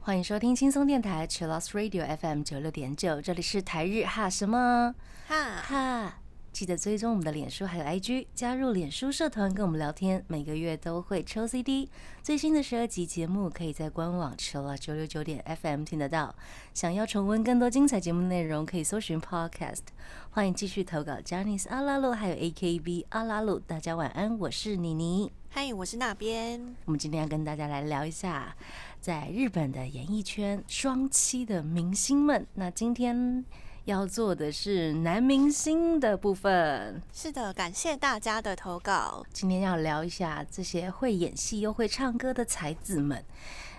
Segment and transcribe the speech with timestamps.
[0.00, 4.94] 欢迎收听轻松电台 c h i l l o s Radio FM 九六点九，这里是台日哈什么？
[5.28, 6.19] 哈，哈。
[6.52, 11.88] 记得追踪我们的脸书还有 IG，加入脸书社团跟我们聊天，每个月都会抽 CD。
[12.22, 16.34] 最新的十二集节目可以在官网 l l 九六九点 FM 听得到。
[16.74, 19.82] 想要重温更多精彩节目内容，可以搜寻 Podcast。
[20.30, 23.58] 欢迎继续投稿 j a n i c e 阿拉鲁还有 AKB 阿拉鲁。
[23.60, 25.30] 大家晚安，我是妮妮。
[25.50, 26.74] 嗨，我是那边。
[26.84, 28.54] 我们今天要跟大家来聊一下，
[29.00, 32.44] 在日本的演艺圈双栖的明星们。
[32.54, 33.44] 那今天。
[33.90, 37.02] 要做的是男明星的部分。
[37.12, 39.26] 是的，感谢大家的投稿。
[39.32, 43.24] 今天要聊一下这些会演戏又会唱歌的才子们。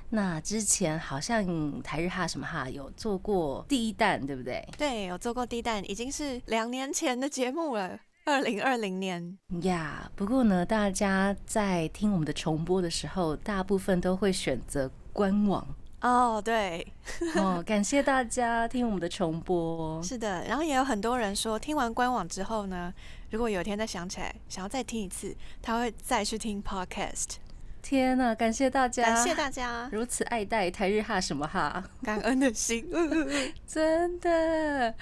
[0.10, 4.68] 那之前好像台日哈什么哈有做过第一弹，对不对？
[4.78, 10.12] 对，有做过第一弹，已经是两年前的节目了，二零二零年呀。
[10.18, 15.66] 不过呢，大家在听我们的重播的时候，大部分都会选择官网。
[16.02, 16.86] 哦，对，
[17.38, 20.02] 哦，感谢大家听我们的重播。
[20.02, 22.94] 是的，然后也有很多人说，听完官网之后呢，
[23.30, 27.36] 如果有一天再想起来，想要再听一次，他会再去听 podcast。
[27.84, 32.88] 天呐，感谢大家，感谢大家如此爱戴台日哈什么哈，感恩的心，
[33.66, 34.94] 真的。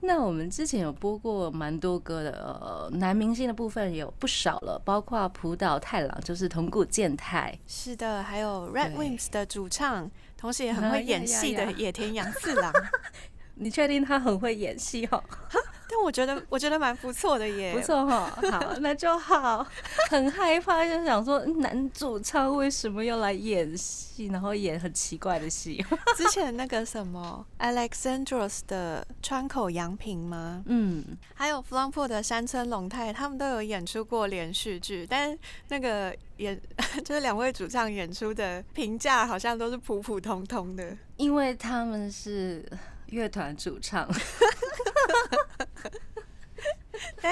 [0.00, 2.30] 那我们之前有播过蛮多歌的，
[2.60, 10.10] 呃，男明星的部分有不少了，包括浦岛太郎，就是铜谷健太，是的，还有 Red Wings 的主唱。
[10.44, 12.70] 同时也很会演戏的野田洋次郎，
[13.56, 15.24] 你确定他很会演戏哦？
[15.94, 18.28] 但我觉得，我觉得蛮不错的耶，不错哈。
[18.50, 19.64] 好，那就好。
[20.10, 25.84] 很害怕，就想说男主唱为什么要来演戏，然后演很奇怪的戏。
[26.18, 30.64] 之前那个什么 Alexandros 的川口洋平吗？
[30.66, 36.60] 嗯，还有 f l u m p o 的山村龙太，他们都有演出过连续剧，但那个演
[37.04, 42.68] 就是两位主唱演出的评价好像都是普普通通的，因为他们是。
[43.08, 44.08] 乐团主唱，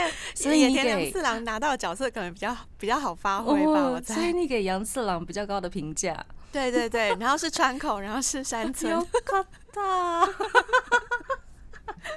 [0.35, 3.91] 所以田杨次郎 拿到的角色可能比较比较好发挥吧。
[3.91, 6.25] 我猜，所以你给杨次郎比较高的评价。
[6.51, 8.93] 对对对，然后是川口，然后是山村。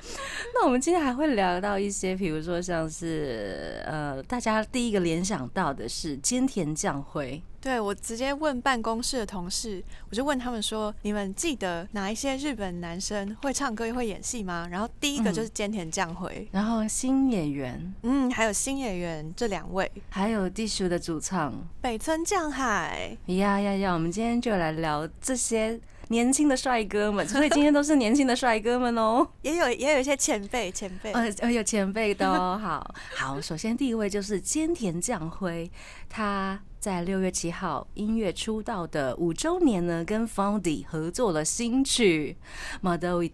[0.54, 7.42] 那我们今天还会聊到一些，比如说像是呃，大家第一个联想到的是菅田将晖。
[7.60, 23.18] 对我直接问办公室的同事，我就问他们说：“你们记得哪一些日本男生会唱歌又会演戏吗？”然后第一个就是菅田将晖，然后新演员，嗯，还有新演员这两位，还有地叔的主唱北村匠海。
[23.26, 23.94] 呀呀呀！
[23.94, 25.80] 我们今天就来聊这些。
[26.10, 29.28] 年轻的帅哥们， 所以今天都是年轻的帅哥们哦。
[29.42, 32.58] 也有也有一些前辈，前辈，呃，有前辈的哦。
[32.62, 35.70] 好好，首先第一位就是菅田将辉，
[36.10, 42.38] 他在六月七号音乐出道的五周年呢，跟 Foundy 合作了新曲
[42.82, 43.30] 《Model Ito》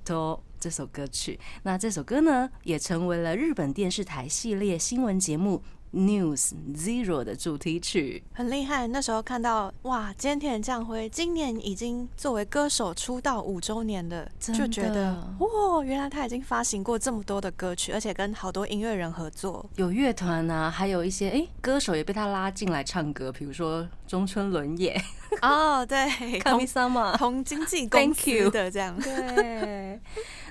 [0.60, 1.40] 这首歌曲。
[1.64, 5.62] 那这首歌呢，也成为了日本电视台系列新闻节目。
[5.94, 8.24] News Zero 的主题曲。
[8.34, 25.00] 很厉害，那时候看到哇，菅田将晖今年已经作为歌手出道五周年了，就觉得哇，原来他已经发行过这么多的歌曲，而且跟好多音乐人合作，有乐团啊，还有一些哎歌手也被他拉进来唱歌，比如说中村伦也
[25.42, 26.08] 哦，对，
[26.40, 26.66] 同
[27.18, 30.00] 同经纪公司的这样，对。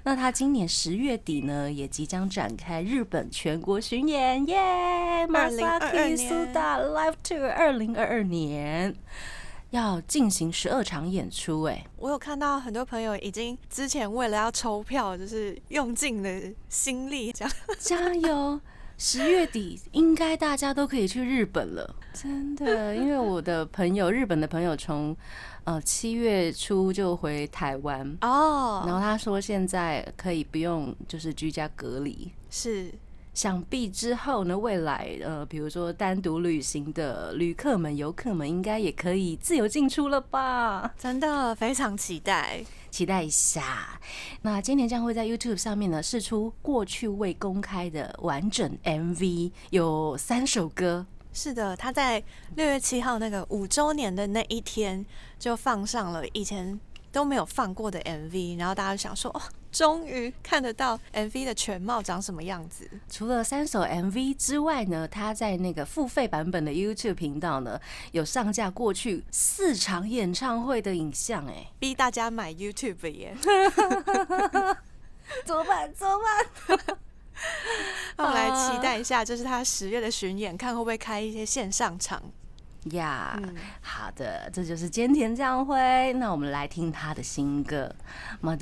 [0.03, 8.95] 那他今年十月底呢，也即将展开日本全国巡演，耶！Masaki Suda Live Tour 二零二二年
[9.71, 18.61] 要进行十二场演出，哎，我有看到很多朋友已经之前为了要抽票，就是用尽了心力，这样加油！
[19.03, 25.17] 十月底应该大家都可以去日本了，真的，因为我的朋友，日本的朋友从。
[25.65, 32.91] 呃，七月初就回台湾哦，然后他说现在可以不用就是居家隔离，是
[33.35, 40.95] 想必之后呢，未来呃，比如说单独旅行的旅客们、游客们，应该也可以自由进出了吧？
[40.99, 43.99] 真的非常期待，期待一下。
[44.43, 51.07] 那今年将会在 YouTube 上面呢试出过去未公开的完整 MV，有三首歌。
[51.33, 52.23] 是的，他在
[52.57, 55.07] 六月七号那个五周年的那一天
[55.39, 56.79] 就放上了以前
[57.13, 59.41] 都没有放过的 MV，然后大家就想说，哦，
[59.71, 62.89] 终于看得到 MV 的全貌长什么样子。
[63.09, 67.81] 除了三首 MV 之外呢，他在那个付费版本的 YouTube 频道呢，
[68.13, 73.37] 有上架过去四场演唱会的影像，哎，逼大家买 YouTube 耶，
[75.45, 75.93] 怎么办？
[75.95, 76.19] 怎么
[76.67, 76.79] 办？
[78.19, 82.23] 我们来期待一下，就是他十月的巡演，看会不会开一些线上场。
[82.93, 86.13] 呀、嗯好的，这就是菅田将晖。
[86.15, 87.95] 那我们来听他的新歌
[88.41, 88.57] 《m a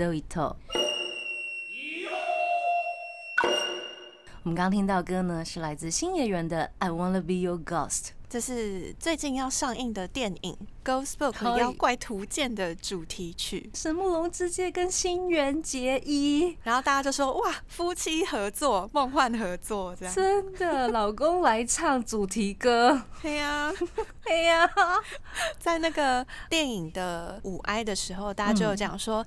[4.49, 8.05] 我们刚刚听到歌呢，是来自新演员的《I Wanna Be Your Ghost》。
[8.31, 10.57] 这是最近要上映的电影
[10.91, 13.71] 《Ghost Book 妖怪图鉴》的主题曲。
[13.75, 20.15] 神木龙之介跟新垣结衣，然后大家就说：“哇，夫妻合作，梦幻合作，这样。
[20.15, 23.71] 真的，老公来唱主题歌，”对呀、
[24.25, 24.67] 嘿呀，
[25.61, 29.23] 在那个电影的五哀的时候，大家就有讲说。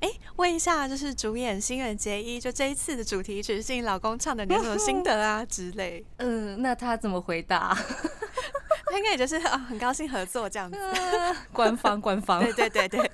[0.00, 6.04] 哎，问一下，就是主演新垣结衣，就这一次的主题曲是你老公唱的，你有什么心得啊 之类？
[6.16, 7.76] 嗯，那他怎么回答？
[8.90, 10.78] 他应该也就是啊，很高兴合作这样子。
[11.52, 12.40] 官方，官方。
[12.54, 13.10] 对对对对，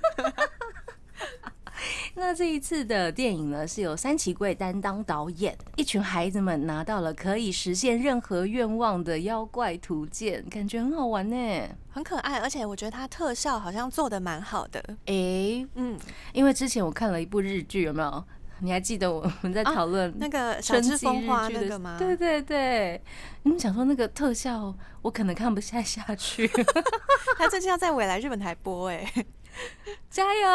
[2.15, 11.69] 那这一次的电影呢，是由三崎贵担当导演，一群孩子们拿到了可以实现任何愿望的妖怪图鉴，感觉很好玩呢。
[11.91, 14.83] 很可爱，而且我觉得它特效好像做的蛮好的。
[15.07, 15.99] 诶，嗯，
[16.37, 18.25] 因为之前我看了一部日剧，有没有？
[18.61, 21.97] 你还记得我 们在讨论那个小春芝季风花的那个吗？
[21.99, 23.01] 对对对，
[23.43, 26.47] 你们想说那个特效，我可能看不下下去。
[27.39, 29.11] 他最近要在未来日本台播，哎，
[30.11, 30.49] 加油！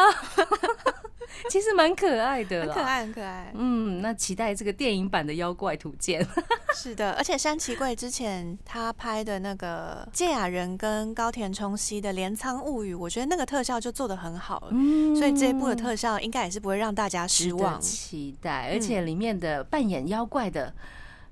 [1.50, 2.88] 其实蛮可爱的啦，很可。
[2.88, 3.52] 爱，很可爱。
[3.56, 6.24] 嗯，那期待这个电影版的《妖怪图鉴》。
[6.76, 14.70] 是的，而且山崎贵之前他拍的那个芥雅人跟高田充希的《镰仓物语》，我觉得那个特效就做的很好了。
[14.72, 17.80] 嗯所以这一部的特效应该也是不会让大家失望。
[17.80, 20.74] 期待，而且里面的扮演妖怪的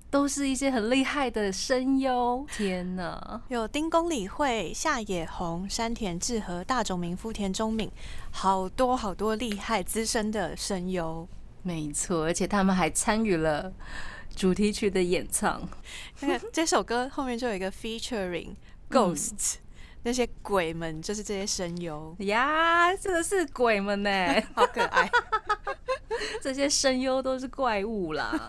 [0.09, 2.45] 都是一些很厉害的声优。
[2.51, 3.41] 天哪！
[3.49, 7.91] 有丁公理惠、夏野红、山田智和、大冢明夫、田中敏，
[8.31, 11.27] 好多好多厉害资深的声优。
[11.61, 13.71] 没错，而且他们还参与了
[14.35, 15.61] 主题曲的演唱。
[16.21, 18.55] 那个这首歌后面就有一个 featuring
[18.89, 19.55] ghosts，、
[20.03, 24.09] 那些鬼们就是这些声优，呀，真的是鬼们呢！
[24.55, 25.11] 好可爱，
[26.41, 28.47] 这些声优都是怪物啦，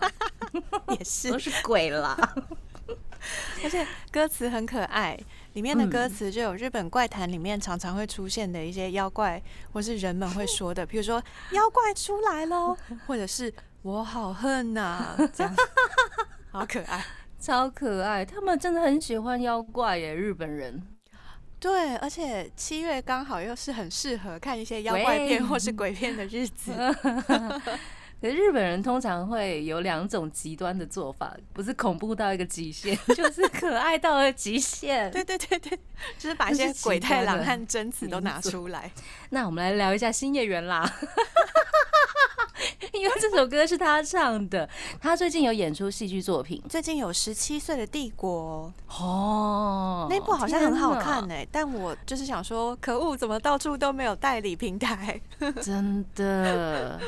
[0.97, 2.17] 也是都，是鬼啦。
[3.63, 5.17] 而且歌词很可爱。
[5.53, 9.41] 里面的歌词就有日本怪谈里面常常会出现的一些妖怪
[9.73, 11.21] 或是人们会说的，比如说
[11.51, 13.53] “妖怪出来喽”， 或者是
[13.83, 15.53] “我好恨呐、 这样
[16.51, 17.03] 好可爱。
[17.37, 20.81] 超可爱，他们真的很喜欢妖怪耶，日本人。
[21.59, 26.71] 对，而且七月刚好又是很适合看一些妖怪片或是鬼片的日子。
[28.21, 35.09] 可是日本人通常会有两种极端的做法，不是恐怖到一个极限， 就是可爱到了极限。
[35.09, 35.79] 对对对对，
[36.19, 38.91] 就是把一些鬼太郎和贞子都拿出来。
[39.31, 40.87] 那我们来聊一下新演员啦，
[42.93, 44.69] 因为这首歌是他唱的，
[45.01, 55.19] 他最近有演出戏剧作品最近有十七岁的帝国，哦，那部好像很好看天呢、但我就是想说，可恶，怎么到处都没有代理平台？
[55.59, 56.99] 真的。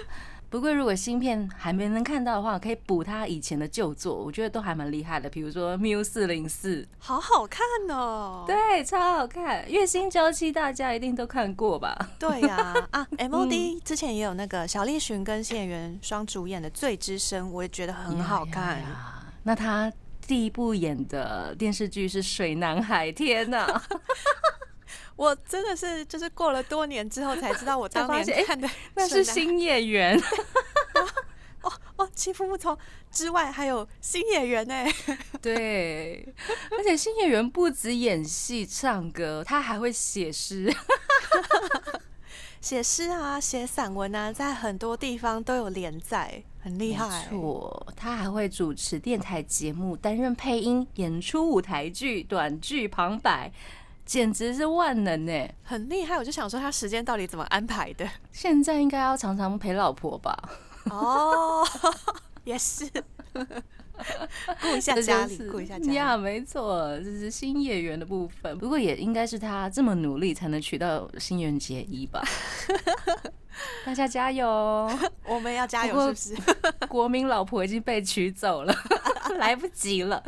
[0.54, 5.28] 不过，如果新片还没能看到的话，可以补他以前的旧作，我觉得都还蛮厉害的。
[5.28, 8.44] 比如说《Miu 四零四》，好好看哦！
[8.46, 11.98] 对，超好看，《月薪娇妻》大家一定都看过吧？
[12.20, 18.80] 对呀啊， MOD 之前也有那个小栗旬跟新演员双主演的《罪之声》，我也觉得很好看。
[19.42, 19.92] 那他
[20.28, 23.82] 第一部演的电视剧是《水男海》，天哪！
[25.16, 30.18] 我真的是就是过了多年之后才知道，我当年看的那 是新演员，
[31.62, 32.78] 哦哦，欺负木从
[33.12, 34.74] 之外还有新演员呢。
[35.42, 36.28] 对，
[36.78, 40.74] 而且新演员不止演戏、唱歌，他还会写诗。
[42.60, 47.28] 写诗啊，写散文啊，在很多地方都有连载，很厉害。
[47.30, 53.52] 没错，他还会主持电台节目，担任配音，演出舞台剧、短剧、旁白，
[54.06, 55.50] 简直是万能呢。
[55.64, 56.18] 很厉害。
[56.18, 58.08] 我就想说，他时间到底怎么安排的？
[58.32, 60.38] 现在应该要常常陪老婆吧？
[60.92, 61.66] 哦，
[62.44, 62.86] 也是，
[64.62, 65.94] 顾一下家里，顾一下家里。
[65.94, 68.58] 呀，没错，这是新演员的部分。
[68.58, 72.22] 不过也应该是他这么努力才能娶到新垣结衣吧？
[73.86, 74.90] 大家加油！
[75.26, 76.52] 我们要加油，是不是？
[76.88, 78.76] 国民老婆已经被娶走了，
[79.38, 80.22] 来不及了。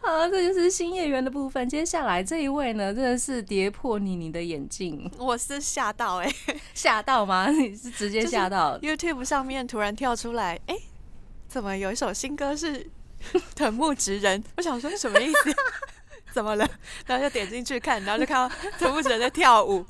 [0.00, 1.68] 好，这就是新演员的部分。
[1.68, 6.34] 接下来这一位呢，真的是跌破你你的眼镜，我是吓到哎、
[6.74, 7.48] 吓到吗？
[7.50, 10.76] 你是直接吓到？YouTube 上面突然跳出来，哎、
[11.48, 12.88] 怎么有一首新歌是
[13.54, 14.42] 藤木直人？
[14.56, 15.54] 我想说什么意思？
[16.32, 16.68] 怎么了？
[17.06, 19.84] 然后就点进去看，然后就看到藤木直人在跳舞，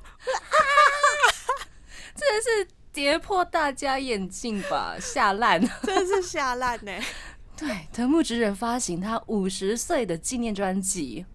[2.14, 5.61] 真的是跌破大家眼镜吧， 吓烂。
[5.83, 6.91] 真是吓烂呢。
[7.55, 11.26] 对，藤木直人发行他五十岁的纪念专辑，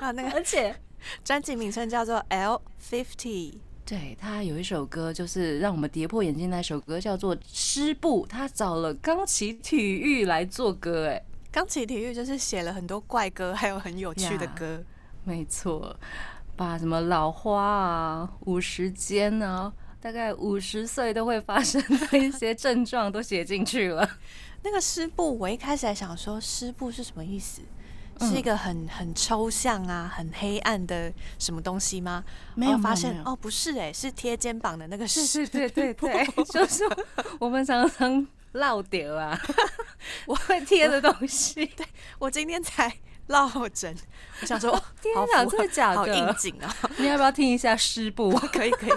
[0.00, 0.74] 啊，那个 而且
[1.22, 3.58] 专辑名称叫做 L Fifty。
[3.84, 14.82] 对他有一首歌，就是让我们跌破眼镜那首歌，叫做《诗部》，他找了钢琴体育来做歌，哎，钢琴体育就是写了很多怪歌，还有很有趣的呀歌。
[15.24, 15.94] 没错，
[16.56, 21.80] 把什么老花啊、五十肩啊，大概五十岁都会发生
[22.10, 24.08] 的一些症状都写进去了。
[24.62, 27.62] 那个湿布，我一开始还想说湿布是什么意思？
[28.20, 32.22] 是一嗯个很很抽象啊、很黑暗的什么东西吗？
[32.54, 35.46] 没有后发现哦，不是哎、是贴肩膀的那个湿。
[35.46, 36.84] 对对对对， 就是
[37.38, 39.40] 我们常常落掉啊，
[40.26, 41.64] 我会贴的东西。
[41.64, 41.86] 对，
[42.18, 42.92] 我今天才
[43.28, 43.96] 落枕，
[44.42, 46.34] 我想说，天哪，真的假好应？
[46.36, 46.76] 景啊！
[46.98, 48.30] 你要不要听一下诗部？
[48.52, 48.92] 可以可以，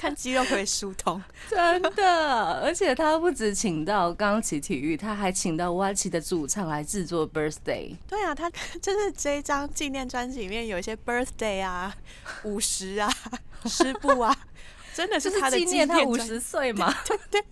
[0.00, 1.22] 看肌肉可以疏通。
[1.50, 7.94] 真的，而且他不止请到钢琴体育，他还请到瓦奇的主唱来制作 Birthday。
[8.08, 8.48] 对啊，他
[8.80, 11.94] 就是这一张纪念专辑里面有一些 birthday 啊、
[12.44, 13.12] 五十啊、
[13.66, 14.34] 十步啊，
[14.94, 17.44] 真的是是他的纪念他五十岁嘛，对 对，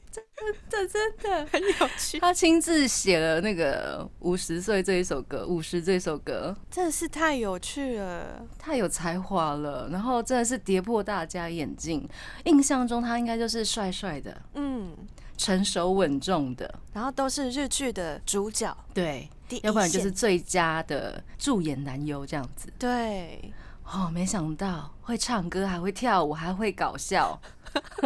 [0.68, 1.46] 这 真的。
[1.46, 8.44] 很有趣，他亲自写了那个五十岁这一首歌，五十这首歌真的是太有趣了。
[8.58, 12.08] 太有才华了，然后真的是跌破大家眼镜。
[12.44, 14.96] 印象中他应该就是帅帅的、嗯，
[15.36, 19.28] 成熟稳重的，然后都是日剧的主角，对，
[19.62, 22.68] 要不然就是最佳的助演男优这样子。
[22.78, 23.52] 对，
[23.90, 27.40] 哦，没想到会唱歌，还会跳舞，还会搞笑，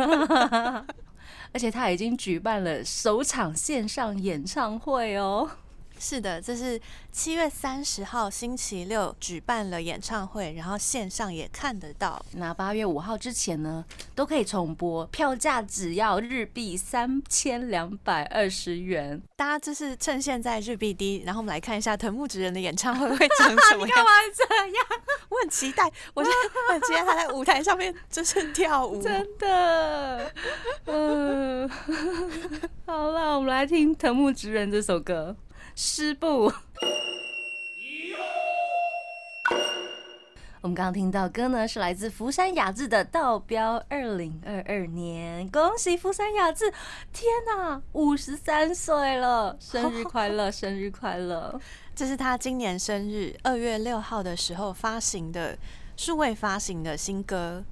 [1.53, 5.51] 而且他已经举办了首场线上演唱会哦。
[6.03, 6.79] 是的，这是
[7.13, 12.21] 七月三十号星期六举办了演唱会，然后线上也看得到。
[12.33, 19.23] 那八月五号之前呢，都可以重播，票价只要日币三千两百二十元。
[19.37, 24.05] 大家就是趁现在日币低，然后我们来看一下藤木直人的演唱会会 长什么样。
[24.05, 24.85] 嘛这样？
[25.29, 29.01] 我很期待，我现在很期待他在舞台上面就是跳舞。
[29.01, 30.33] 真的，
[30.87, 31.71] 嗯，
[32.85, 35.37] 好了，我们来听藤木直人这首歌
[35.75, 36.51] 《诗部》。
[40.63, 46.73] 我们刚刚听到歌呢，是来自福山雅治的《道标二零二二年》，恭喜福山雅治！
[47.13, 51.61] 天哪，五十三岁了，生日快乐，生日快乐！
[51.97, 55.59] 这是他今年生日二月六号的时候发行的
[55.97, 57.65] 数位发行的新歌。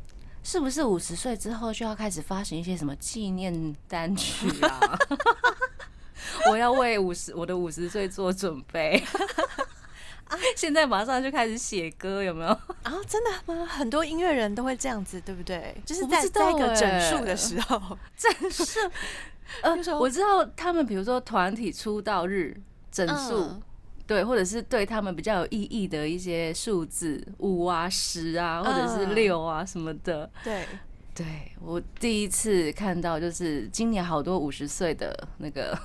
[0.43, 4.99] 是不是五十岁之后就要开始发行一些什么纪念单曲啊？
[6.51, 9.03] 我要为五十我的五十岁做准备。
[10.57, 12.51] 现在马上就开始写歌，有没有？
[12.51, 13.67] 啊，真的吗？
[13.67, 15.75] 很多音乐人都会这样子，对不对？
[15.85, 18.79] 就是在我不知道在一个整欸数的时候， 整数，
[19.63, 22.57] 呃，我知道他们，比如说团体出道日
[22.93, 23.63] 整数，嗯
[24.07, 30.31] 对，或者是对他们比较有意义的一些数字，五啊、十啊，或者是嗯六啊什么的。
[30.45, 30.65] 对，
[31.23, 35.79] 对我第一次看到，就是今年好多五十岁的那个，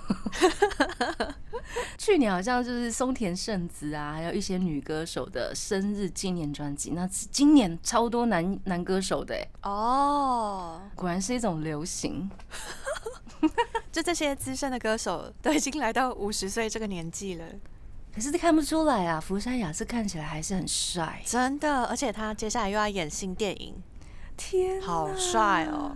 [1.99, 6.91] 去年好像就是松田圣子啊，还有一些女歌手的生日纪念专辑。
[6.91, 12.29] 那今年超多男男歌手的，哎，哦，果然是一种流行。
[13.91, 17.45] 就这些资深的歌手都已经来到五十岁这个年纪了，
[18.13, 21.21] 可是看不出来啊，福山雅治看起来还是很帅。
[21.25, 23.75] 真的，而且他接下来又要演新电影，
[24.37, 25.95] 天好帅哦！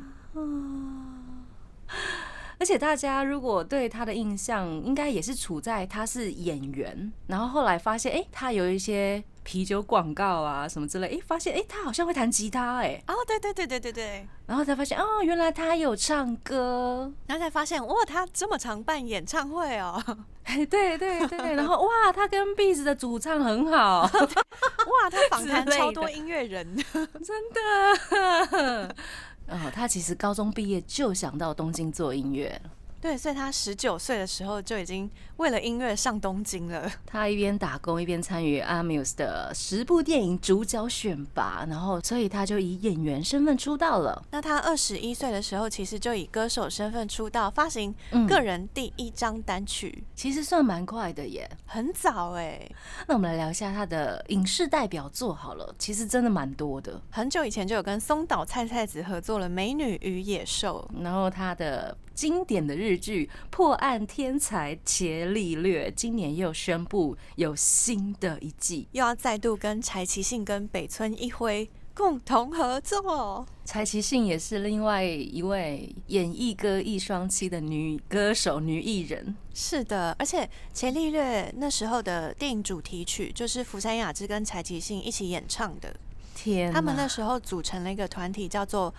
[2.59, 19.99] 而且大家如果对他的印象，应该也是处在他是演员，然后后来发现，哎、他有一些啤酒广告啊什么之类，哎、发现，哎、他好像会弹吉他、哎，哦，对对对对对对，然后才发现，哦，原来他有唱歌，然后才发现，哇，他这么常办演唱会哦，
[20.45, 28.95] 哎，对对对，然后哇，他跟 b e a s 的主唱很好， 哇，他访谈超多音乐人，真的。
[29.49, 32.49] 哦，他其实高中毕业就想到东京做音乐。
[32.63, 32.69] 了。
[33.01, 36.91] 对，所以他十九岁的时候就已经为了音乐上东京了。
[37.07, 44.21] 他一边打工一边参与 Amuse 的十部电影主角选拔，然后所以他就以演员身份出道了。
[44.31, 51.49] 那他二十一岁的时候，其实就以歌手身份出道，发行嗯个人第一张单曲，其实算蛮快的耶。
[51.65, 52.69] 很早哎、
[53.07, 57.01] 那我们来聊一下他的影视代表作好了，其实真的蛮多的。
[57.09, 68.85] 很久以前就有跟松岛菜菜子合作了《美女与野兽》，然后他的经典的日剧《破案天才伽利略》今年又宣布有新的一季。
[68.91, 73.45] 又要再度跟柴崎幸跟北村一辉共同合作。
[73.63, 79.33] 柴崎幸也是另外一位演绎歌艺双栖的女歌手、女艺人。
[79.53, 85.95] 是的，而且伽利略那时候的电影主题曲就是福山雅治跟柴崎幸一起演唱的。
[86.35, 88.93] 天，他们那时候组成了一个团体，叫做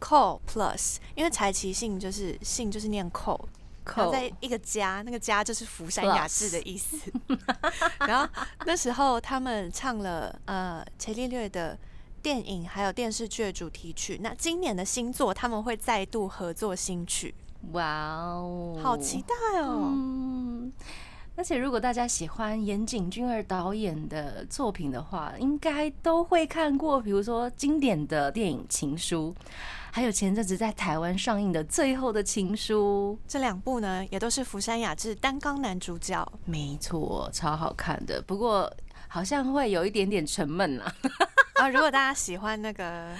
[0.00, 3.10] Cole Plus，因为柴崎幸就是姓就是念。
[3.96, 6.98] 然后在一个家，那个家就是福山雅治的意思。
[8.06, 8.28] 然后
[8.66, 11.78] 那时候他们唱了呃伽利略的
[12.20, 14.20] 电影还有电视剧的主题曲。
[14.22, 17.34] 那今年的新作他们会再度合作新曲。
[17.72, 19.90] 哇哦，好期待哦！
[19.90, 20.70] 嗯，
[21.38, 29.32] 而且如果大家喜欢岩井俊二导演的作品的话，应该都会看过，比如说经典的电影《情书》。
[29.92, 36.26] 还有前阵子在台湾上映的《最后的情书》，这两部呢也都是福山雅治担纲男主角。
[36.44, 38.68] 没错，超好看的，不过
[39.06, 40.92] 好像会有一点点沉闷啊。
[41.54, 43.14] 啊，如果大家喜欢那个。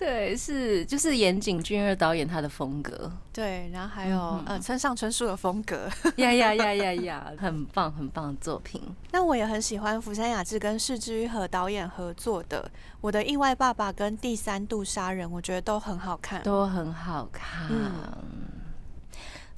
[0.00, 8.80] 对，是就是岩井俊二导演他的风格，对，然后还有呃村上春树的风格，呀呀呀呀呀，很棒很棒的作品。
[9.12, 12.70] 那我也很喜欢福山雅治跟市之愈和导演合作的
[13.02, 17.68] 《我的意外爸爸》跟《第三度杀人》，我觉得都很好看，都很好看。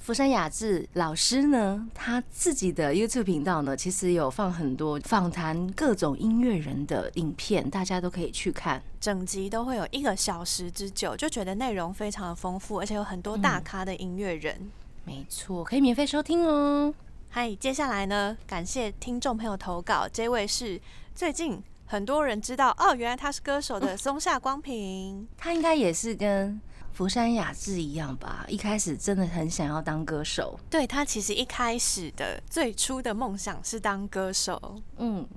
[0.03, 8.83] 福山雅治老师呢，他自己的 YouTube 频道呢，其实有放很多访谈各种音乐人的影片，大家都可以去看。
[8.99, 14.69] 整集都会有一个小时之久，就觉得内容非常的丰富，而且有很多大咖的音乐人。
[15.05, 16.93] 没错，可以免费收听哦。
[17.29, 20.81] 嗨，接下来呢，感谢听众朋友投稿，这位是
[21.15, 26.59] 最近很多人知道哦，原来他是歌手的松下光平，他应该也是跟。
[26.93, 30.59] 福山雅治一样吧，一开始真的很想要当歌手。
[30.69, 35.27] 对他其实一开始的最初的梦想是当歌手，嗯，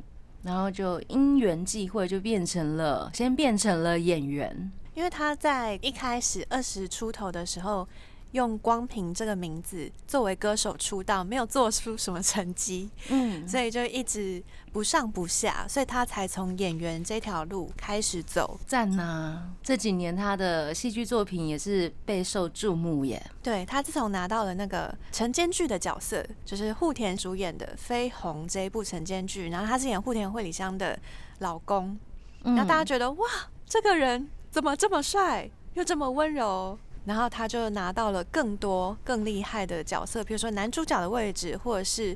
[0.42, 4.70] 然后就因缘际会就变成了，先变成了演员。
[4.94, 7.88] 因为他在一开始二十出头的时候。
[8.32, 14.42] 用光平这个名字作为歌手出道，没有做出什么成绩，嗯，所以就一直
[14.72, 18.58] 不上不下，所以他才从演员这条路开始走。
[18.66, 19.42] 赞呐！
[19.62, 23.24] 这几年他的戏剧作品也是备受注目耶。
[23.42, 30.98] 对他自从拿到了那个晨间剧的角色，就是户田主演的《绯红》这一部晨间剧，然后他是演户田惠里香的
[31.38, 31.98] 老公，
[32.42, 33.26] 那大家觉得哇，
[33.66, 36.78] 这个人怎么这么帅，又这么温柔？
[37.06, 42.14] 然后他就拿到了更多更厉害的角色，比如说男主角的位置，或者是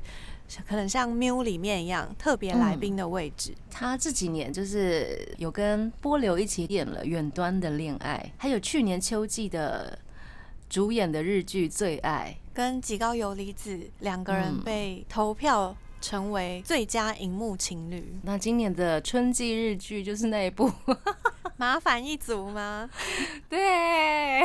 [0.67, 3.55] 可能像《喵》里面一样特别来宾的位置。
[3.69, 9.97] 他这几年就是有跟波流一起演了《远端的恋爱》，还有去年秋季的
[10.69, 18.19] 主演的日剧《最爱》，跟吉高由里子两个人被投票成为最佳荧幕情侣。
[18.23, 20.69] 那今年的春季日剧就是那一部。
[21.61, 22.89] 麻烦一族吗？
[23.47, 24.41] 对，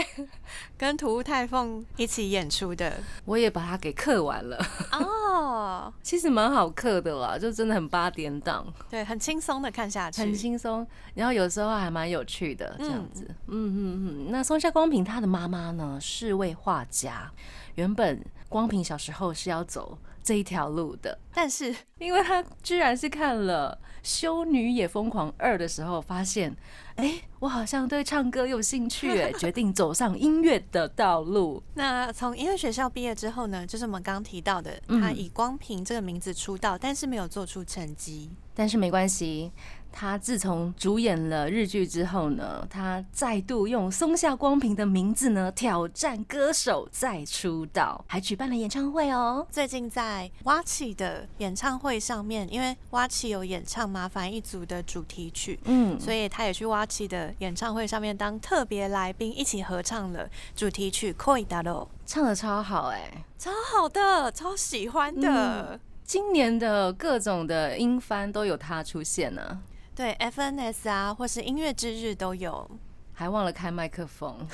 [0.76, 2.92] 跟土屋太凤一起演出的，
[3.24, 4.62] 我也把它给刻完了。
[4.92, 13.24] 哦， 其实蛮好刻的啦，就真的很八点档，对，很轻松的看下去，很轻松，然后有时候还蛮有趣的这样子。
[13.46, 14.26] 嗯嗯嗯。
[14.30, 17.32] 那松下光平他的妈妈呢是位画家，
[17.76, 23.78] 原本光平小时候是要走这一条路的，但是因为他居然是看了。
[24.06, 26.56] 《修女也疯狂二》的时候，发现，
[26.94, 31.60] 哎，我好像对唱歌有兴趣，哎， 决定走上音乐的道路。
[31.74, 39.50] 那从音乐学校毕业之后呢，就是我们刚刚提到的，他以光平这个名字出道，但是没有做出成绩，但是没关系。
[39.98, 49.46] 他自从主演了日剧之后呢，他再度用松下光平的名字呢挑战歌手再出道，还举办了演唱会哦。
[49.50, 65.80] 最近在挖起的演唱会上面，因为挖起有演唱《麻烦一族》的主题曲，嗯，所以他也去挖起的演唱会上面当特别来宾，一起合唱了主题曲《Koi Da Lo》，唱的超好哎，超好的，超喜欢的。
[66.04, 69.62] 今年的各种的音番都有他出现呢。
[69.96, 72.70] 对，FNS 啊，或是音乐之日都有，
[73.14, 74.36] 还忘了开麦克风，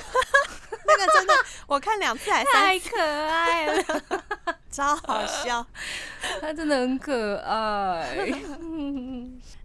[0.87, 1.33] 那个真的，
[1.67, 3.83] 我看两次还太可爱了，
[4.71, 5.65] 超好笑，
[6.39, 8.31] 他真的很可爱。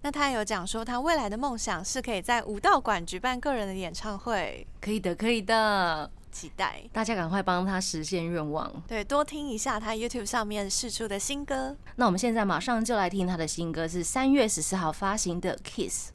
[0.03, 6.11] 那他有讲说，他未来的梦想是可以在武道馆举办个人的演唱会，可以的，可以的。
[6.31, 11.77] 期待大家赶快帮他实现愿望，对，多听一下他 YouTube 上面试出的新歌。
[11.97, 16.11] 那我们现在马上就来听他的新歌，是三月十四号发行的《Kiss》。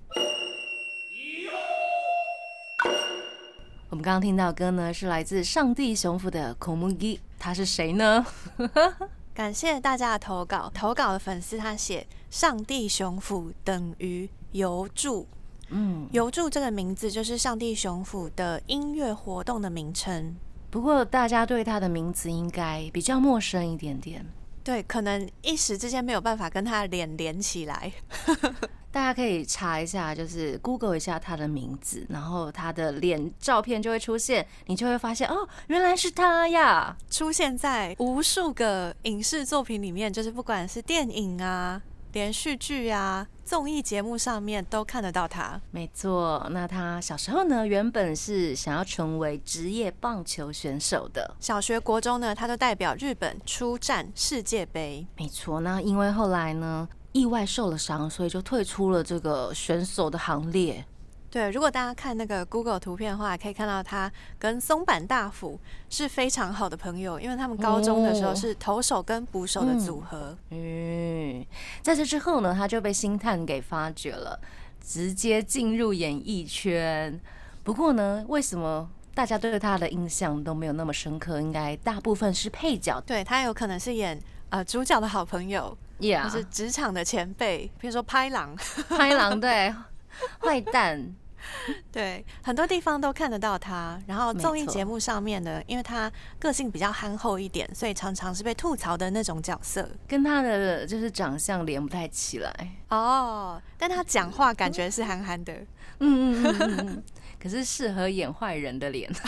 [3.89, 8.25] 我们刚刚听到歌呢，是来自上帝雄府的 Komugi，他是谁呢？
[9.35, 15.27] 感谢大家的投稿，投稿的粉丝他写上帝雄府等于油柱。
[15.73, 20.35] 嗯，游住这个名字就是上帝雄府的音乐活动的名称。
[20.69, 24.25] 不过大家对他的名字应该比较陌生一点点。
[24.63, 27.91] 对，可能一时之间没有办法跟他的脸连起来。
[28.93, 36.95] 大家可以查一下，就是 Google 一下他的名字，然后他的脸照片就会出现，你就会发现哦，原来是他呀！
[37.09, 41.81] 出现在无数个影视作品里面，就是不管是电影啊、
[42.13, 45.59] 连续剧啊、综艺节目上面都看得到他。
[45.71, 51.35] 没错，那他小时候呢，原本是想要成为职业棒球选手的。
[51.39, 55.05] 小学、国中呢，他都代表日本出战世界杯。
[55.17, 60.85] 没错，那因为后来呢，意外受了伤，所以就退出了这个选手的行列。
[61.33, 70.37] 对，如果大家看那个 Google 图片的话，可以看到他跟松坂大辅是非常好的朋友，因为他们高中的时候是投手跟捕手的组合。
[70.51, 71.43] 嗯，
[71.81, 74.39] 在这之后呢，他就被星探给发掘了，
[74.79, 77.19] 直接进入演艺圈。
[77.63, 81.41] 不过呢，为什么大家对他的印象都没有那么深刻？
[81.41, 83.01] 应该大部分是配角。
[83.01, 88.55] 对他有可能是演呃主角的好朋友，或 Yeah，是职场的前辈，比如说拍狼。
[88.87, 89.73] 拍狼对，
[90.39, 91.15] 坏蛋。
[91.91, 93.99] 对，很多地方都看得到他。
[94.07, 99.87] 然后综艺节目上面呢，因为他个性比较憨厚一点，所以常常是被吐槽的那种角色。
[100.07, 102.71] 跟他的就是长相连不太起来。
[102.89, 105.53] 哦，但他讲话感觉是憨憨的。
[105.53, 105.67] 嗯
[105.99, 107.03] 嗯嗯嗯嗯，
[107.41, 109.11] 可是适合演坏人的脸。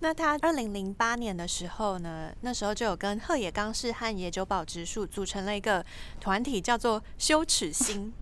[0.00, 5.84] 那他二零零八年的时候呢，那时候就有跟贺野刚士和野久保直树组成了一个
[6.20, 8.12] 团体，叫做羞耻心。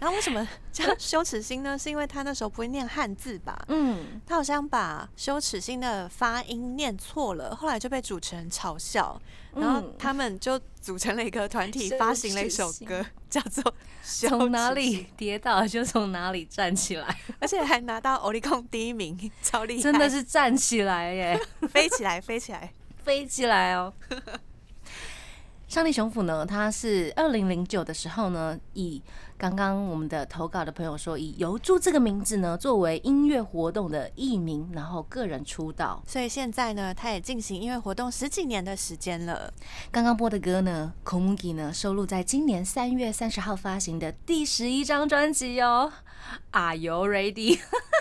[0.00, 1.78] 然后为什么叫羞耻心呢？
[1.78, 3.56] 是因为他那时候不会念汉字吧？
[3.68, 9.20] 嗯，他好像把羞耻心的发音念错了，后来就被主持人嘲笑，
[9.54, 13.62] 然后嗯他们就组成了一个团体，发行了一首歌，叫做
[14.28, 21.38] 《从哪里跌倒就从哪里站起来， 而且还拿到欧力控第一名，超厉害，真的是站起来耶！
[21.70, 22.72] 飞起来，飞起来。
[23.04, 23.92] 飞起来哦。
[25.70, 29.00] 上帝雄府呢，它是二零零九的时候呢，以
[29.38, 36.02] 刚刚我们的投稿的朋友说，以游住这个名字呢作为音乐活动的艺名，然后个人出道。
[36.04, 39.54] 所以现在呢，他也进行音乐活动十几年的时间了。
[39.92, 45.92] 刚刚播的歌呢 k o m u g i 呢收录在今年三月三十号发行的第十一张专辑哦。
[46.52, 47.58] Are you ready？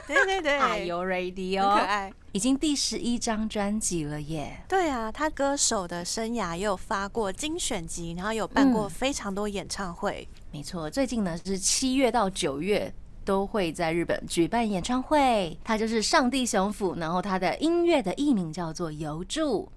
[0.08, 1.76] 对对对 Are you ready 哦？
[1.76, 2.14] 很可爱。
[2.32, 4.64] 已经第十一张专辑了耶。
[4.68, 10.28] 对啊，他歌手的生涯也有发过精选集，然后有办过嗯非常多演唱会。
[10.52, 12.94] 没错，最近呢是七月到九月
[13.26, 15.58] 都会在日本举办演唱会。
[15.64, 19.72] 他就是上帝雄府，然后他的音乐的艺名叫做游住。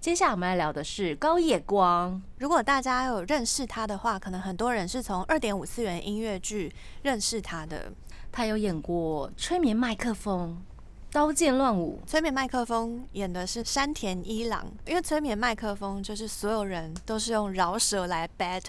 [0.00, 7.92] 接下来我们来聊的是高野光，如果大家有认识他的话，可能很多人是从二点五次元音乐剧认识他的。
[8.30, 10.60] 他有演过《催眠麦克风》
[11.14, 18.60] 《刀剑乱舞催眠麦克风演的是山田一郎，因为催眠麦克风就是所有人都是用饶舌来 battle，》，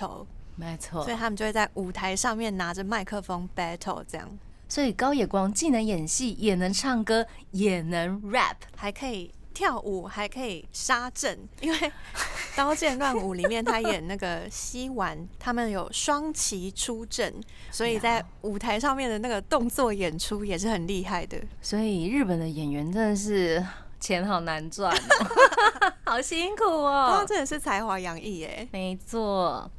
[0.56, 1.16] 没错所以。
[1.16, 4.30] 他们就会在舞台上面拿着麦克风 battle，这样
[4.70, 8.56] 所以高野光既能演戏，也能唱歌，也能 rap。
[8.76, 11.40] 还可以跳舞，还可以杀阵。
[11.62, 11.78] 因为
[12.56, 17.34] 《刀剑乱舞》里面他演那个西丸，他们有双旗出阵，
[17.72, 21.40] 所以在舞台上面的那个动作演出也是很厉害的。
[21.62, 23.66] 所以日本的演员真的是
[24.00, 27.26] 钱好难赚、哦， 好辛苦他哦。
[27.28, 28.68] 真的是才华洋溢耶！
[28.72, 29.72] 没错，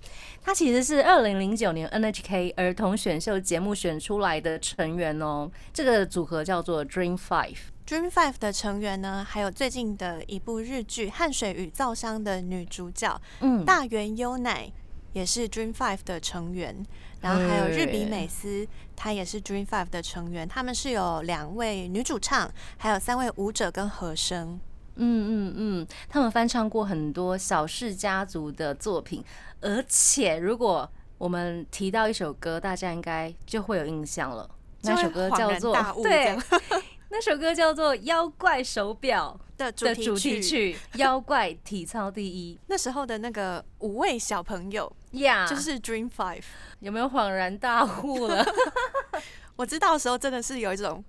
[0.43, 5.51] 他其实是二零零九年 NHK 儿童选秀节目选出来的成员哦。
[5.73, 7.59] 这个组合叫做 Dream Five。
[7.87, 14.69] Dream Five 的成员呢，还有最近的一部日剧《汗水与皂香》的女主角嗯，大原优乃，
[15.13, 16.85] 也是 Dream Five 的成员。
[17.21, 20.49] 然后还有日比美司，她也是 Dream Five 的成员。
[20.49, 24.59] 他们是有两位女主唱，还有三位舞者跟和声。
[24.97, 29.23] 嗯嗯嗯，他们翻唱过很多小氏家族的作品，
[29.61, 34.51] 而且如果我们提到一首歌，大家应该就会有印象了。
[34.83, 36.43] 那首歌叫做对样，
[37.19, 40.43] 那首歌叫做《妖怪手表的》主题的主题曲。
[40.43, 46.43] 曲 《妖怪体操第一那时候的那个五位小朋友呀就是 Dream Five。
[46.81, 48.45] 有没有恍然大悟了？
[49.57, 51.03] 我知道的时候真的是有一种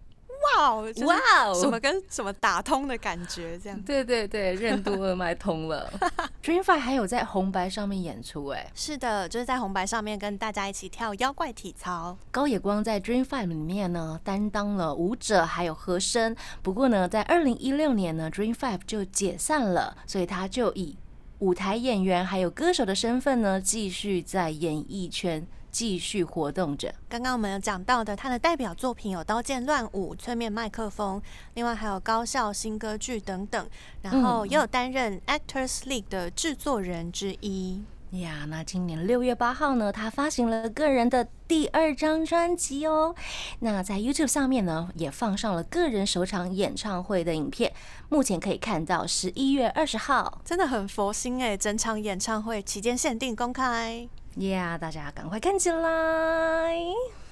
[0.56, 1.54] 哇哦，哇哦！
[1.60, 3.82] 什么跟什么打通的感觉，这样。
[3.82, 5.92] 对对对，任督二脉通了。
[6.44, 12.18] Dream Five 还有在红白上面演出哎，是的，就是在红白上面跟大家一起跳妖怪体操。
[12.32, 16.36] 高野光在 Dream Five 里面呢担当了舞者还有和声。
[16.62, 20.98] 不过呢，在二零一六年呢，Dream Five 就解散了，所以他就以
[21.40, 25.46] 舞台演员还有歌手的身份呢，继续在演艺圈
[25.78, 26.92] 继续活动着。
[27.08, 31.22] 刚刚我们有讲到的，他的代表作品有《刀剑乱舞》《催眠麦克风》，
[31.54, 33.70] 另外还有高校新歌剧等等，
[34.02, 37.84] 然后也有担任 Actors League 的制作人之一。
[38.10, 43.14] 呀，那今年六月八号呢，他发行了个人的第二张专辑哦。
[43.60, 47.72] 那在 YouTube 上面呢，也放上了个人首场演唱会的影片，
[48.10, 51.56] 目前可以看到十一月二十号，真的很佛心哎！
[51.56, 54.10] 整场演唱会期间限定公开，
[54.40, 56.76] 呀，大家赶快看起来。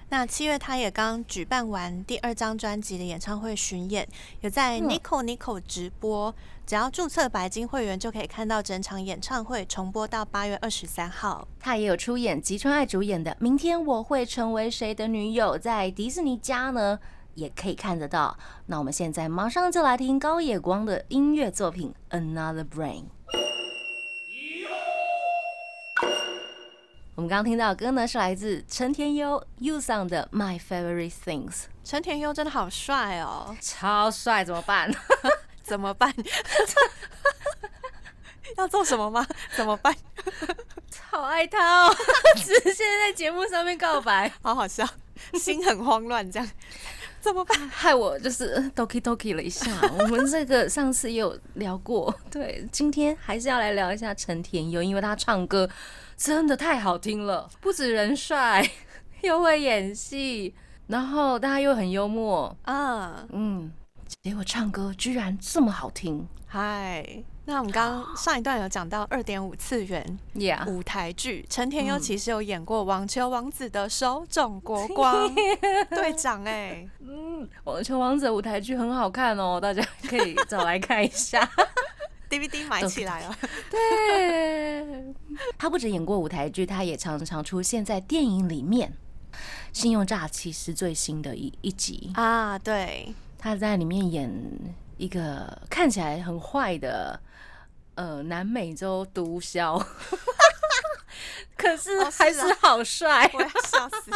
[0.09, 4.07] 那七月，他也刚举办完第二张专辑的演唱会巡演，
[4.41, 6.33] 有在 Nico Nico 直播，
[6.65, 11.47] 只要注册白金会员就可以看到整场演唱会重播到八月二十三号。
[11.59, 16.99] 他也有出演吉川爱主演的《明天我会成为谁的女友》，在迪士尼家呢
[17.33, 18.37] 也可以看得到。
[18.67, 23.03] 那我们现在马上就来听高野光的音乐作品《Another Brain》。
[27.15, 31.49] 我们刚刚听到的歌呢，是来自陈田优 U Song 的《My Favorite Things》。
[31.81, 34.91] 陈田优真的好帅哦，超帅，怎么办？
[35.63, 36.13] 怎么办？
[38.57, 39.25] 要做什么吗？
[39.55, 39.95] 怎么办？
[41.09, 41.95] 好爱他哦！
[42.35, 44.85] 直接在节目上面告白，好好笑，
[45.35, 46.51] 心很慌乱，这样
[47.21, 47.57] 怎么办？
[47.69, 49.71] 害我就是 doki doki 了一下。
[49.99, 55.69] 我们这个上次也有聊过，对，今天还是要来聊一下陈田优，因为他唱歌。
[56.17, 58.67] 真的太好听了，不止人帅，
[59.21, 60.55] 又会演戏，
[60.87, 62.55] 然后大家又很幽默。
[62.63, 63.71] 啊，嗯，
[64.23, 66.25] 结果唱歌居然这么好听。
[66.47, 67.05] 嗨，
[67.43, 70.17] 那我们刚刚上一段有讲到二点五次元
[70.67, 75.29] 舞台剧，陈天佑其实有演过《网球王子》的手冢国光。
[75.89, 81.47] 队长，哎，嗯，《网球王子》舞台剧很好看哦，大家可以找来看一下。
[82.29, 83.35] DVD 买起来哦。
[83.69, 84.64] 对，
[85.65, 88.93] 他不止演过舞台剧，他也常常出现在电影里面。
[89.73, 94.31] 《信用诈欺》是最新的一一集啊，对，他在里面演
[94.97, 97.19] 一个看起来很坏的
[97.95, 99.83] 呃南美洲毒枭，
[101.57, 104.11] 可是还是好帅， 我要笑死。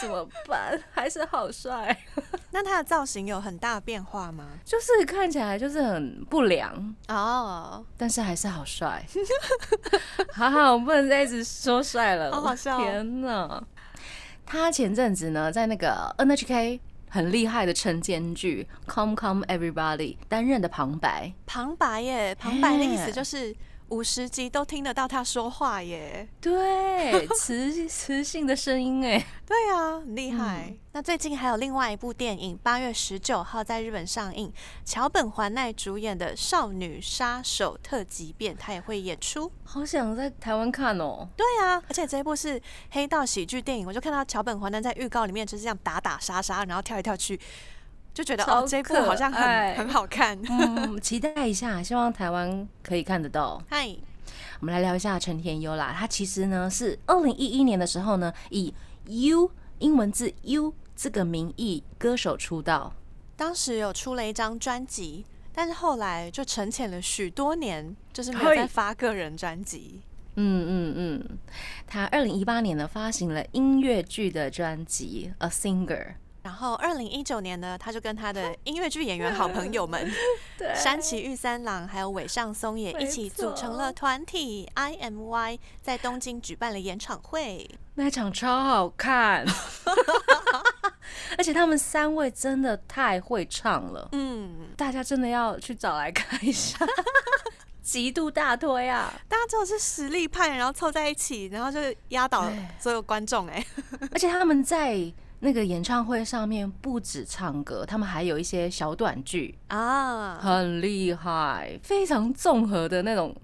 [0.00, 0.78] 怎么办？
[0.92, 1.96] 还是好帅。
[2.50, 4.44] 那他的造型有很大变化吗？
[4.64, 9.04] 就是看起来就是很不良哦，但是还是好帅。
[10.32, 12.32] 好好，我不能再一直说帅了。
[12.32, 12.78] 好好笑！
[12.78, 13.62] 天哪！
[14.44, 16.78] 他前阵子呢，在那个 NHK
[17.10, 19.96] 很厉害的晨间剧《Come Come Everybody》
[20.28, 21.32] 担任的旁白。
[21.46, 23.54] 旁白耶，旁白的意思就是。
[23.88, 30.74] 五十集都听得到他说话耶，对，磁磁性的声音哎， 对啊，很厉害。
[30.92, 34.52] 那最近还有另外一部电影，八月十九号在日本上映，
[34.84, 39.52] 桥本环奈主演的《少女杀手特级变》，她也会演出。
[39.62, 41.28] 好想在台湾看哦。
[41.36, 47.38] 对啊，而且这一部是黑道喜剧电影，我就看到桥本环奈在预告里面就是这样打打杀杀，然后跳来跳去。
[48.16, 53.62] 就觉得哦，这部好像很很好看，嗯， 期待一下，希望台湾可以看得到。
[53.68, 53.94] 嗨，
[54.58, 58.72] 我们来聊一下陈田优啦，他其实呢是二零一一年的时候呢，以
[59.04, 59.50] U
[59.80, 62.94] 英文字 U 这个名义歌手出道，
[63.36, 70.00] 当时有出了一张专辑，但是后来就沉潜了许多年，就是没有再发个人专辑。
[70.36, 71.38] 嗯嗯嗯，
[71.86, 75.86] 他二零一八年呢发行了音乐剧的专辑《A Singer》。
[76.46, 80.08] 然后，二零一九年呢，他就跟他的 音乐剧演员好朋友们
[80.76, 87.68] 山崎玉三郎还有尾上松也一起组成了团体 I M Y，在东京举办了演唱会。
[87.96, 89.44] 那场超好看，
[91.36, 94.08] 而且他们三位真的太会唱了。
[94.12, 96.78] 嗯，大家真的要去找来看一下，
[97.82, 99.12] 极度大推啊！
[99.28, 101.80] 大家真的是实力派，然后凑在一起，然后就
[102.10, 103.66] 压倒所有观众哎！
[104.12, 105.12] 而且他们在。
[105.40, 113.34] 那个演唱会上面不止唱歌，他们还有一些小短剧啊，很厉害，非常综合的那种，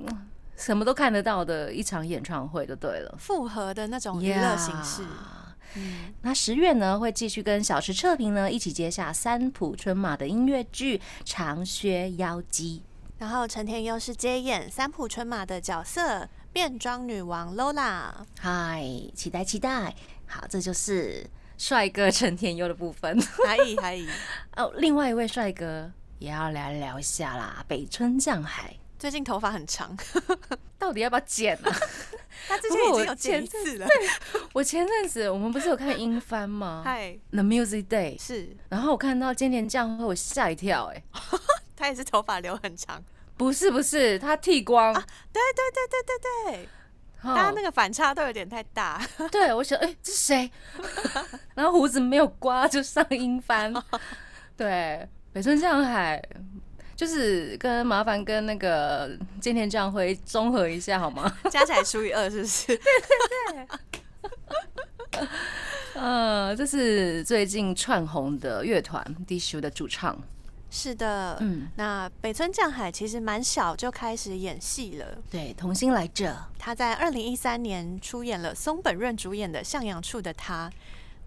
[0.56, 5.02] 什么都看得到的一场演唱会就对了，复合的那种娱乐形式。
[5.74, 12.82] 嗯，那十月呢会继续跟小池彻平呢一起接下三浦春马的音乐剧《长靴妖姬》，
[13.18, 18.10] 然后陈田优是接演三浦春马的角色变装女王 Lola。
[18.38, 18.82] 嗨，
[19.14, 19.94] 期待期待，
[20.26, 21.26] 好，这就是。
[21.62, 24.04] 帅哥陈天佑的部分，还以还以
[24.58, 27.64] 哦，另外一位帅哥也要来聊一下啦。
[27.68, 29.96] 北村匠海最近头发很长，
[30.76, 31.70] 到底要不要剪呢？
[32.48, 33.86] 他之前已经有剪一次了。
[34.52, 36.82] 我前阵子我们不是有看英翻吗？
[36.84, 38.56] 嗨，The Music Day 是。
[38.68, 41.04] 然后我看到今年这样，我吓一跳，哎，
[41.76, 43.00] 他也是头发留很长。
[43.36, 46.68] 不是不是，他剃光，对对对对对对，哦
[47.22, 49.00] 大家那个反差都有点太大。
[49.30, 50.50] 对我想，哎、这是谁？
[51.54, 53.72] 然后胡子没有刮就上音翻，
[54.56, 56.20] 对，北村匠海
[56.96, 61.30] 就是跟麻烦跟那个菅田将晖综合一下好吗？
[61.50, 62.78] 加起来除以二，是不是？
[65.94, 70.16] 呃，这是最近串红的乐团 d i s h u 的主唱，
[70.74, 75.18] 是的，嗯，那北村匠海其实蛮小就开始演戏了。
[75.30, 80.70] 对，童心来着，他在二零一三年出演了松本润主演的《向阳处的他》，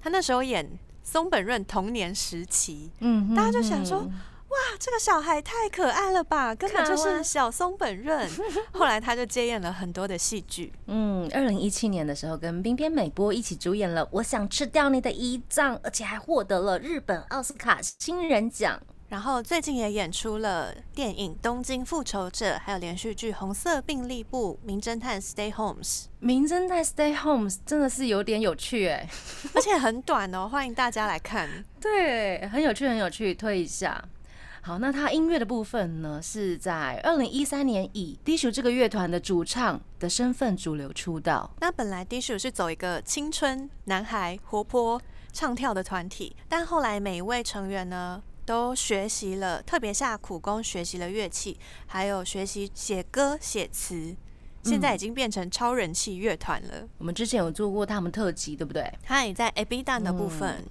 [0.02, 0.68] 他那时候演
[1.04, 8.28] 松本润童年时期，嗯，大家就想说哇，这个小孩太可爱了吧，根本就是小松本润。
[8.72, 18.82] 后来他就接演了很多的戏剧， 嗯，二零一七年的时候跟冰边美波一起主演了《我想吃掉你的胰脏》，而且还获得了日本奥斯卡新人奖。
[19.16, 29.08] 然后最近也演出了电影《东京复仇者》，还有连续剧《红色病历簿》《名侦探 Stay Homes》，名侦探 Stay Homes 真的是有点有趣哎，
[29.56, 31.50] 而且很短哦，欢迎大家来看。
[31.80, 34.04] 对，很有趣，很有趣，推一下。
[34.64, 41.50] 好，那他音乐的部分呢，是在二零一三年以 Dishu 这个乐团的主唱的身份主流出道。
[41.62, 45.02] 那本来 Dishu 是走一个青春男孩、活泼
[45.32, 54.16] 唱跳的团体，但后来每一位成员呢，都学习了，特别下苦功学习了乐器，还有学习写歌写词，
[54.64, 56.88] 现在已经变成超人气乐团了。
[57.00, 58.90] 我们之前有做过他们特辑，对不对？
[59.04, 60.64] 他也在 A B 蛋的部分，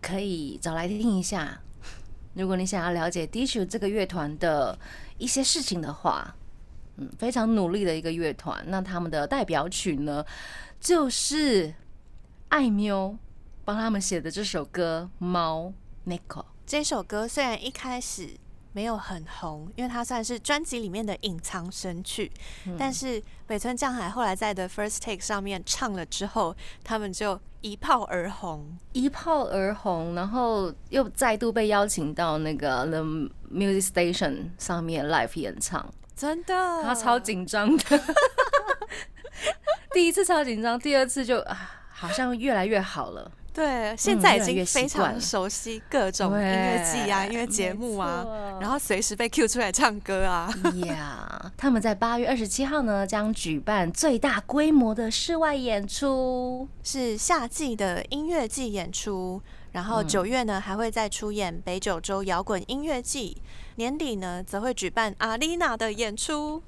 [0.00, 1.60] 可以找来听一下。
[2.34, 4.78] 如果你想要了解 D 属这个乐团的
[5.18, 6.36] 一些事情的话，
[6.96, 8.64] 嗯，非常努力的一个乐团。
[8.68, 10.24] 那他们的代表曲呢，
[10.78, 11.74] 就是
[12.48, 13.16] 艾喵
[13.64, 15.72] 帮他们写的这首歌《猫
[16.06, 16.42] Nico》。
[16.66, 18.28] 这首歌虽然一开始
[18.72, 22.30] 没有很红，因为它算是专辑里面的隐藏神曲，
[22.76, 28.76] 但是北村匠海后来在的 First Take 上面唱了之后，他们就一炮而红。
[28.92, 33.02] 一炮而红，然后又再度被邀请到那个 The
[33.50, 38.02] Music Station 上面 live 演唱，真的，他超紧张的。
[39.94, 43.30] 第一次超紧张，第二次就啊，好像越来越好了。
[43.56, 48.22] 对，现在已经非常熟悉各种音乐季啊、对音乐节目啊，
[48.60, 50.52] 然后随时被 Q 出来唱歌啊。
[50.84, 56.68] 呀 他们在八月二十七号呢，将举办最大规模的室外演出。
[56.82, 59.40] 是夏季的音乐季演出，
[59.72, 63.40] 然后嗯九月呢还会再出演北九州摇滚音乐季，
[63.76, 66.62] 年底呢则会举办阿丽娜的演出。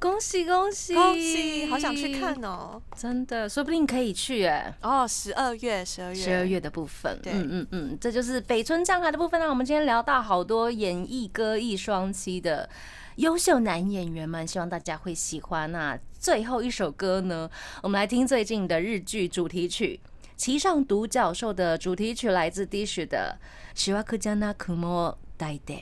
[0.00, 2.80] 恭喜恭喜恭喜，好想去看哦！
[2.96, 4.72] 真的，说不定可以去哎。
[4.80, 12.70] 哦，十二月，十二月，十二月的部分，嗯嗯嗯，这就是北村匠海的部分那我们今天聊到好多演艺歌艺双栖的
[13.16, 15.72] 优秀男演员们，希望大家会喜欢。
[15.72, 17.50] 那最后一首歌呢，
[17.82, 19.98] 我们来听最近的日剧主题曲
[20.36, 23.36] 《骑上独角兽》的主题曲，来自 Dish 的
[23.78, 25.74] 《喜瓦克加纳库莫代代》。